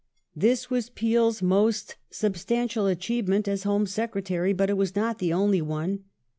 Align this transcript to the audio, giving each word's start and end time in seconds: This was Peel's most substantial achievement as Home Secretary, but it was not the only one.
This 0.35 0.67
was 0.71 0.89
Peel's 0.89 1.43
most 1.43 1.95
substantial 2.09 2.87
achievement 2.87 3.47
as 3.47 3.65
Home 3.65 3.85
Secretary, 3.85 4.51
but 4.51 4.71
it 4.71 4.75
was 4.75 4.95
not 4.95 5.19
the 5.19 5.31
only 5.31 5.61
one. 5.61 6.05